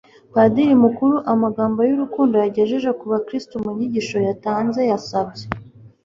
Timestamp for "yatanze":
4.27-4.81